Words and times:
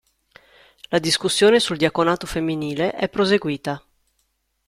La 0.89 0.97
discussione 0.97 1.59
sul 1.59 1.77
diaconato 1.77 2.25
femminile 2.25 2.91
è 2.93 3.07
proseguita. 3.07 3.85